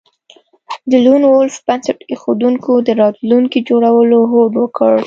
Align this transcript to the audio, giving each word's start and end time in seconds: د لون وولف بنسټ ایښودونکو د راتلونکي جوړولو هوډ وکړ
د 0.89 0.91
لون 1.05 1.21
وولف 1.31 1.55
بنسټ 1.67 1.99
ایښودونکو 2.11 2.71
د 2.87 2.89
راتلونکي 3.01 3.59
جوړولو 3.69 4.17
هوډ 4.31 4.51
وکړ 4.61 4.93